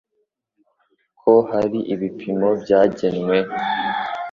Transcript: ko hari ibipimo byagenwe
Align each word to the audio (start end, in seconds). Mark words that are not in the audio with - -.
ko 1.21 1.33
hari 1.49 1.79
ibipimo 1.93 2.49
byagenwe 2.61 3.37